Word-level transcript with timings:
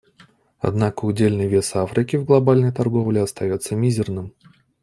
Однако 0.57 1.05
удельный 1.05 1.47
вес 1.47 1.75
Африки 1.75 2.15
в 2.15 2.25
глобальной 2.25 2.71
торговле 2.71 3.21
остается 3.21 3.75
мизерным. 3.75 4.33